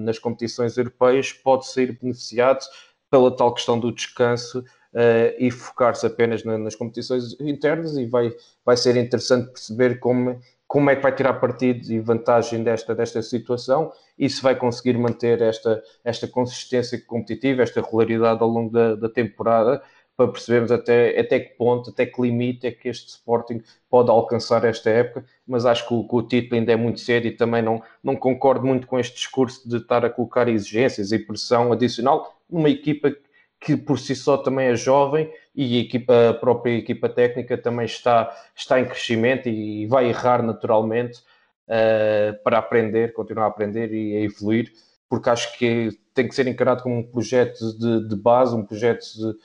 [0.05, 2.65] nas competições europeias pode ser beneficiado
[3.11, 8.33] pela tal questão do descanso uh, e focar-se apenas na, nas competições internas e vai,
[8.65, 13.23] vai ser interessante perceber como, como é que vai tirar partido e vantagem desta, desta
[13.23, 18.97] situação e se vai conseguir manter esta, esta consistência competitiva, esta regularidade ao longo da,
[18.97, 19.83] da temporada
[20.17, 24.65] para percebermos até, até que ponto, até que limite é que este Sporting pode alcançar
[24.65, 27.61] esta época, mas acho que o, que o título ainda é muito cedo e também
[27.61, 32.41] não, não concordo muito com este discurso de estar a colocar exigências e pressão adicional
[32.49, 33.15] numa equipa
[33.61, 37.87] que por si só também é jovem e a, equipa, a própria equipa técnica também
[37.87, 41.21] está, está em crescimento e vai errar naturalmente
[41.69, 44.73] uh, para aprender, continuar a aprender e a evoluir,
[45.09, 49.05] porque acho que tem que ser encarado como um projeto de, de base, um projeto
[49.05, 49.37] de,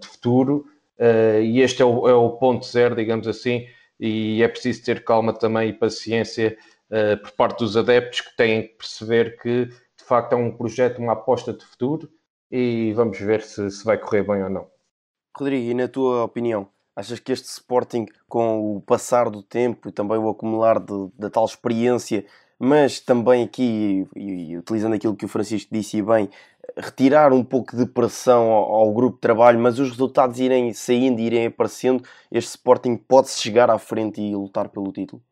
[0.00, 0.66] de futuro,
[0.98, 3.66] uh, e este é o, é o, ponto zero, digamos assim,
[3.98, 6.56] e é preciso ter calma também e paciência
[6.90, 10.98] uh, por parte dos adeptos que têm que perceber que de facto é um projeto,
[10.98, 12.10] uma aposta de futuro,
[12.50, 14.66] e vamos ver se, se vai correr bem ou não.
[15.36, 19.92] Rodrigo, e na tua opinião, achas que este Sporting, com o passar do tempo e
[19.92, 22.24] também o acumular da tal experiência,
[22.58, 26.30] mas também aqui, e, e, utilizando aquilo que o Francisco disse bem,
[26.76, 31.20] retirar um pouco de pressão ao, ao, grupo de trabalho, mas os resultados irem saindo
[31.20, 35.22] irem aparecendo, este Sporting pode-se chegar à frente e lutar pelo título?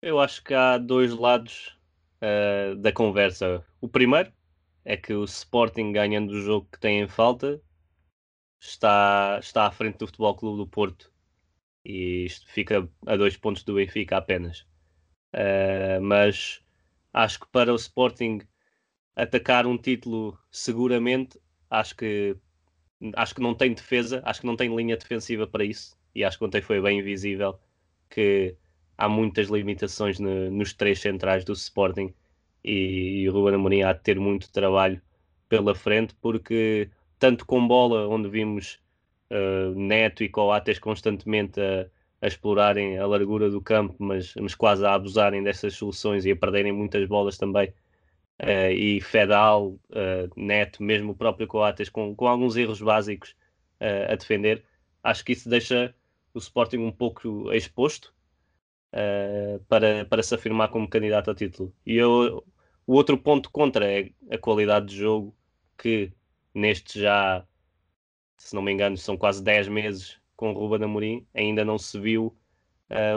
[0.00, 1.76] Eu acho que há dois lados
[2.22, 3.64] uh, da conversa.
[3.80, 4.32] O primeiro
[4.84, 7.60] é que o Sporting, ganhando o jogo que tem em falta,
[8.60, 11.12] está, está à frente do Futebol Clube do Porto
[11.84, 14.66] e isto fica a dois pontos do Benfica apenas.
[15.34, 16.62] Uh, mas
[17.12, 18.40] acho que para o Sporting
[19.18, 21.38] atacar um título seguramente,
[21.68, 22.36] acho que
[23.14, 25.96] acho que não tem defesa, acho que não tem linha defensiva para isso.
[26.14, 27.58] E acho que ontem foi bem visível
[28.10, 28.56] que
[28.96, 32.12] há muitas limitações no, nos três centrais do Sporting
[32.64, 35.00] e, e o Ruben Amorim há de ter muito trabalho
[35.48, 38.80] pela frente, porque tanto com bola, onde vimos
[39.30, 41.86] uh, Neto e Coates constantemente a,
[42.22, 46.36] a, explorarem a largura do campo, mas, mas quase a abusarem dessas soluções e a
[46.36, 47.72] perderem muitas bolas também,
[48.42, 53.36] uh, e Fedal, uh, Neto, mesmo o próprio Coates, com, com alguns erros básicos
[54.10, 54.64] a defender,
[55.04, 55.94] acho que isso deixa
[56.34, 58.12] o Sporting um pouco exposto
[59.68, 61.72] para, para se afirmar como candidato ao título.
[61.86, 62.44] E eu,
[62.84, 65.32] o outro ponto contra é a qualidade de jogo
[65.76, 66.12] que
[66.52, 67.46] neste já,
[68.36, 72.36] se não me engano, são quase 10 meses com Ruben Amorim, ainda não se viu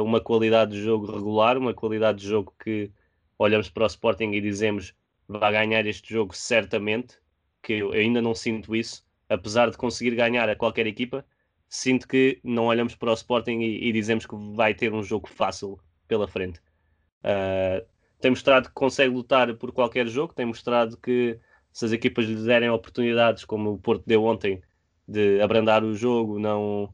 [0.03, 2.91] uma qualidade de jogo regular, uma qualidade de jogo que
[3.39, 4.93] olhamos para o Sporting e dizemos
[5.39, 7.17] vai ganhar este jogo certamente,
[7.61, 11.25] que eu ainda não sinto isso, apesar de conseguir ganhar a qualquer equipa,
[11.69, 15.27] sinto que não olhamos para o Sporting e, e dizemos que vai ter um jogo
[15.27, 16.59] fácil pela frente.
[17.23, 17.86] Uh,
[18.19, 21.39] tem mostrado que consegue lutar por qualquer jogo, tem mostrado que
[21.71, 24.61] se as equipas lhe derem oportunidades, como o Porto deu ontem,
[25.07, 26.93] de abrandar o jogo, não,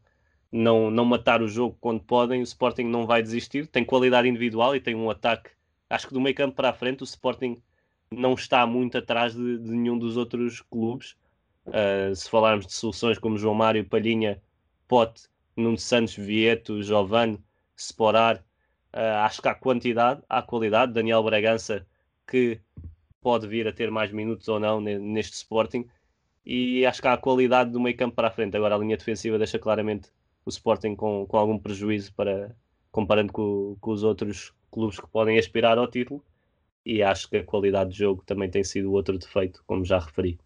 [0.52, 3.68] não, não matar o jogo quando podem, o Sporting não vai desistir.
[3.68, 5.50] Tem qualidade individual e tem um ataque.
[5.90, 7.62] Acho que do meio campo para a frente, o Sporting
[8.12, 11.16] não está muito atrás de, de nenhum dos outros clubes.
[11.66, 14.42] Uh, se falarmos de soluções como João Mário, Palhinha,
[14.88, 15.24] Pote,
[15.56, 17.44] Nuno Santos, Vieto, Giovanni,
[17.76, 18.38] Sporar,
[18.94, 20.94] uh, acho que há quantidade, há qualidade.
[20.94, 21.86] Daniel Bragança,
[22.26, 22.62] que
[23.22, 25.86] pode vir a ter mais minutos ou não neste Sporting.
[26.46, 28.56] E acho que há a qualidade do meio campo para a frente.
[28.56, 30.10] Agora a linha defensiva deixa claramente
[30.46, 32.56] o Sporting com, com algum prejuízo para
[32.90, 36.24] comparando com, com os outros clubes que podem aspirar ao título.
[36.88, 40.40] E acho que a qualidade de jogo também tem sido outro defeito, como já referi.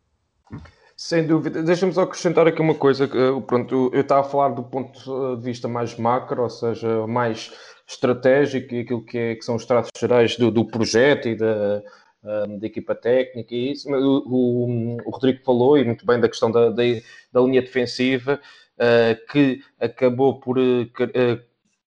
[0.97, 1.61] Sem dúvida.
[1.61, 3.07] Deixa-me só acrescentar aqui uma coisa.
[3.45, 7.51] Pronto, eu estava a falar do ponto de vista mais macro, ou seja, mais
[7.87, 11.83] estratégico e aquilo que, é, que são os traços gerais do, do projeto e da,
[12.23, 13.87] um, da equipa técnica e isso.
[13.87, 16.83] O, o, Rodrigo falou, e muito bem, da questão da, da,
[17.31, 18.39] da linha defensiva,
[18.77, 20.57] uh, que acabou por.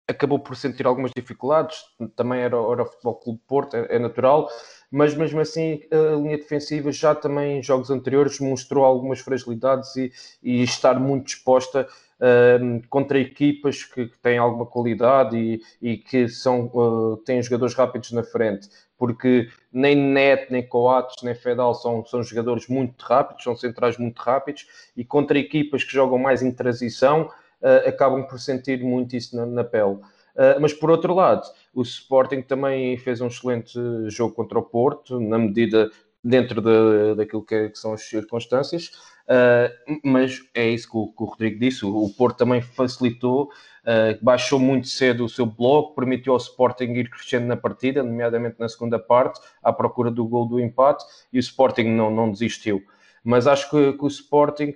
[0.09, 1.79] Acabou por sentir algumas dificuldades,
[2.15, 4.49] também era, era o Futebol Clube Porto, é, é, natural,
[4.91, 10.13] mas mesmo assim a linha defensiva já também em jogos anteriores mostrou algumas fragilidades e,
[10.43, 11.89] e estar muito exposta
[12.21, 17.75] uh, contra equipas que, que, têm alguma qualidade e, e que são, uh, têm jogadores
[17.75, 23.45] rápidos na frente porque nem Net, nem Coates, nem Fedal são, são jogadores muito rápidos,
[23.45, 27.31] são centrais muito rápidos, e contra equipas que jogam mais em transição,
[27.63, 29.99] uh, acabam por sentir muito isso na, na pele.
[30.37, 31.43] Uh, mas por outro lado,
[31.75, 33.79] o Sporting também fez um excelente
[34.09, 35.91] jogo contra o Porto, na medida
[36.23, 38.91] dentro de, daquilo que, é, que, são as circunstâncias,
[39.29, 43.49] uh, mas é isso que o, que o Rodrigo disse, o, Porto também facilitou
[43.87, 48.57] Uh, baixou muito cedo o seu bloco, permitiu ao Sporting ir crescendo na partida, nomeadamente
[48.59, 52.83] na segunda parte, à procura do gol do empate, e o Sporting não, não desistiu.
[53.23, 54.75] Mas acho que, que o Sporting,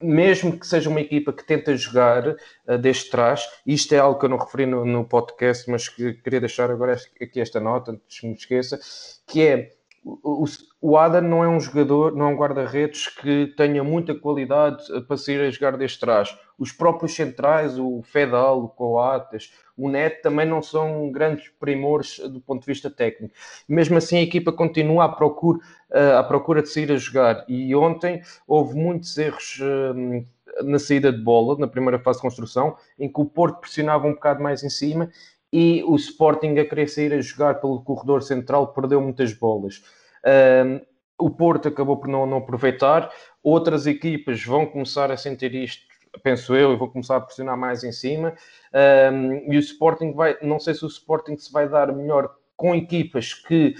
[0.00, 4.24] mesmo que seja uma equipa que tenta jogar uh, desde trás, isto é algo que
[4.24, 8.20] eu não referi no, no podcast, mas que queria deixar agora aqui esta nota, antes
[8.20, 8.78] que me esqueça,
[9.26, 14.14] que é o, Adam não é um jogador, não é um guarda-redes que tenha muita
[14.14, 16.36] qualidade para sair a jogar desde trás.
[16.58, 22.40] Os próprios centrais, o Fedal, o Coates, o Neto também não são grandes primores do
[22.40, 23.34] ponto de vista técnico.
[23.68, 25.58] Mesmo assim, a equipa continua à procura,
[25.92, 27.44] eh, à procura de sair a jogar.
[27.48, 30.24] E ontem houve muitos erros eh,
[30.64, 34.12] na saída de bola, na primeira fase de construção, em que o Porto pressionava um
[34.12, 35.10] bocado mais em cima
[35.52, 39.82] e o Sporting a querer sair a jogar pelo corredor central perdeu muitas bolas.
[40.24, 40.80] Um,
[41.18, 43.10] o Porto acabou por não, não, aproveitar,
[43.42, 45.82] outras equipas vão começar a sentir isto,
[46.22, 48.34] penso eu, e vão começar a pressionar mais em cima.
[49.12, 52.74] Um, e o Sporting vai, não sei se o Sporting se vai dar melhor com
[52.74, 53.74] equipas que,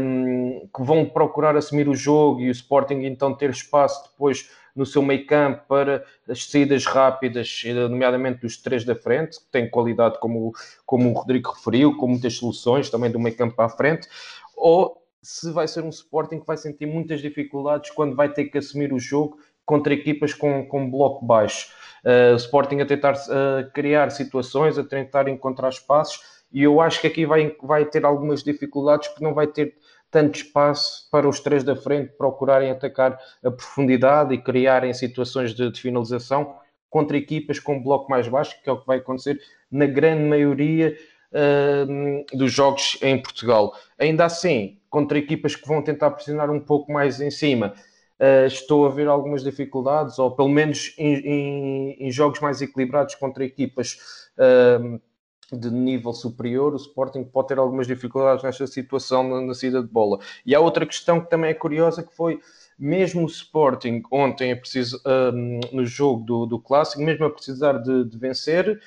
[0.00, 4.86] um, que vão procurar assumir o jogo e o Sporting então ter espaço depois no
[4.86, 10.18] seu meio campo para as saídas rápidas, nomeadamente dos três da frente, que têm qualidade
[10.18, 10.52] como,
[10.86, 14.08] como o Rodrigo referiu, com muitas soluções também do meio campo para a frente,
[14.56, 18.58] ou se vai ser um Sporting que vai sentir muitas dificuldades quando vai ter que
[18.58, 21.68] assumir o jogo contra equipas com, com bloco baixo.
[22.04, 26.20] Uh, Sporting a tentar uh, criar situações, a tentar encontrar espaços,
[26.52, 29.76] e eu acho que aqui vai, vai ter algumas dificuldades porque não vai ter
[30.12, 35.72] tanto espaço para os três da frente procurarem atacar a profundidade e criarem situações de,
[35.72, 36.54] de finalização
[36.90, 39.40] contra equipas com bloco mais baixo, que é o que vai acontecer
[39.70, 40.94] na grande maioria
[41.32, 43.72] uh, dos jogos em Portugal.
[43.98, 47.72] Ainda assim, contra equipas que vão tentar pressionar um pouco mais em cima,
[48.20, 53.14] uh, estou a ver algumas dificuldades, ou pelo menos em, em, em jogos mais equilibrados
[53.14, 53.96] contra equipas
[54.36, 55.00] uh,
[55.52, 59.88] de nível superior, o Sporting pode ter algumas dificuldades nesta situação na, na saída de
[59.88, 60.18] bola.
[60.46, 62.40] E há outra questão que também é curiosa, que foi
[62.78, 67.74] mesmo o Sporting ontem é preciso, um, no jogo do, do Clássico, mesmo a precisar
[67.74, 68.80] de, de vencer,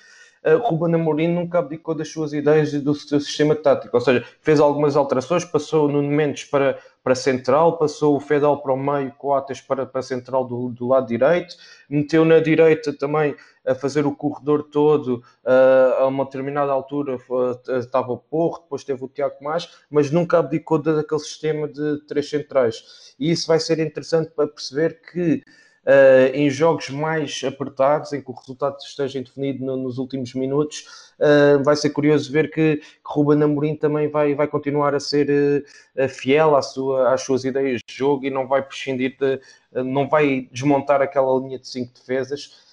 [0.43, 4.25] uh, Ruben Amorim nunca abdicou das suas ideias e do seu sistema tático, ou seja,
[4.41, 9.11] fez algumas alterações, passou no Mendes para, para central, passou o Fedal para o meio,
[9.11, 11.55] Coates para, para central do, do lado direito,
[11.87, 17.77] meteu na direita também a fazer o corredor todo, uh, a uma determinada altura uh,
[17.77, 22.27] estava o Porro, depois teve o Tiago Mais, mas nunca abdicou daquele sistema de três
[22.27, 23.13] centrais.
[23.19, 25.43] E isso vai ser interessante para perceber que
[25.85, 31.13] Uh, em jogos mais apertados, em que o resultado esteja definido no, nos últimos minutos,
[31.19, 35.63] uh, vai ser curioso ver que, que Ruben Amorim também vai, vai continuar a ser
[35.95, 39.39] uh, fiel à sua, às suas ideias de jogo e não vai prescindir de,
[39.83, 42.63] não vai desmontar aquela linha de cinco defesas.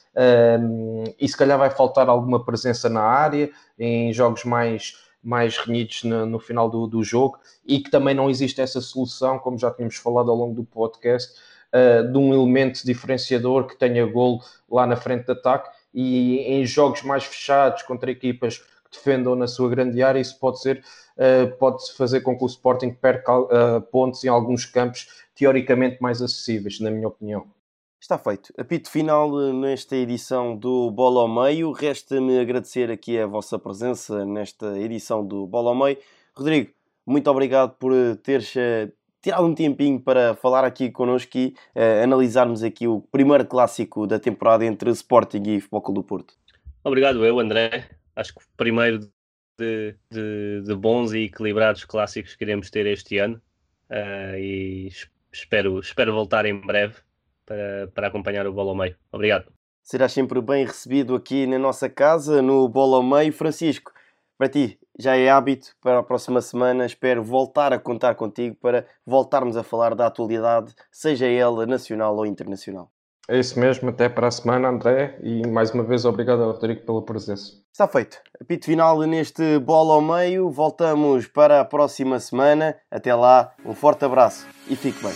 [1.18, 6.24] e se calhar vai faltar alguma presença na área em jogos mais, mais renhidos no,
[6.24, 9.96] no final do, do jogo e que também não existe essa solução, como já tínhamos
[9.96, 14.96] falado ao longo do podcast, uh, de um elemento diferenciador que tenha golo lá na
[14.96, 20.02] frente de ataque e em jogos mais fechados contra equipas que defendam na sua grande
[20.02, 20.82] área, isso pode ser,
[21.16, 26.20] uh, pode fazer com que o Sporting perca uh, pontos em alguns campos teoricamente mais
[26.20, 27.46] acessíveis, na minha opinião.
[28.00, 28.52] Está feito.
[28.58, 31.70] Apito final nesta edição do Bola ao Meio.
[31.70, 35.98] Resta-me agradecer aqui a vossa presença nesta edição do Bola ao Meio.
[36.34, 36.72] Rodrigo,
[37.06, 38.52] muito obrigado por teres
[39.22, 44.18] tirado um tempinho para falar aqui connosco e uh, analisarmos aqui o primeiro clássico da
[44.18, 46.34] temporada entre Sporting e Futebol do Porto.
[46.82, 47.88] Obrigado eu, André.
[48.16, 48.98] Acho que o primeiro
[49.58, 53.40] de, de, de bons e equilibrados clássicos que iremos ter este ano
[53.88, 54.90] uh, e
[55.32, 56.96] espero, espero voltar em breve
[57.46, 58.96] para, para acompanhar o Bola ao Meio.
[59.12, 59.52] Obrigado.
[59.82, 63.32] Serás sempre bem recebido aqui na nossa casa, no Bola ao Meio.
[63.32, 63.92] Francisco,
[64.36, 66.86] para ti, já é hábito para a próxima semana.
[66.86, 72.26] Espero voltar a contar contigo para voltarmos a falar da atualidade, seja ela nacional ou
[72.26, 72.90] internacional.
[73.28, 76.84] É isso mesmo, até para a semana, André, e mais uma vez obrigado ao Rodrigo
[76.84, 77.52] pela presença.
[77.72, 78.18] Está feito.
[78.40, 80.50] Apito final neste bola ao meio.
[80.50, 82.76] Voltamos para a próxima semana.
[82.90, 85.14] Até lá, um forte abraço e fique bem.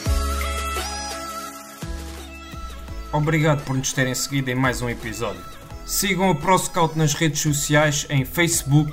[3.12, 5.42] Obrigado por nos terem seguido em mais um episódio.
[5.84, 8.92] Sigam o ProScout nas redes sociais em Facebook,